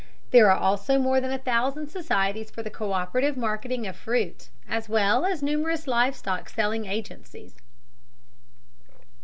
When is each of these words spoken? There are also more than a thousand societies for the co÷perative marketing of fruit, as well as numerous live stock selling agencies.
There 0.31 0.49
are 0.49 0.57
also 0.57 0.97
more 0.97 1.21
than 1.21 1.29
a 1.31 1.37
thousand 1.37 1.89
societies 1.89 2.49
for 2.49 2.63
the 2.63 2.71
co÷perative 2.71 3.37
marketing 3.37 3.85
of 3.85 3.95
fruit, 3.95 4.49
as 4.67 4.89
well 4.89 5.27
as 5.27 5.43
numerous 5.43 5.85
live 5.85 6.15
stock 6.15 6.49
selling 6.49 6.87
agencies. 6.87 7.53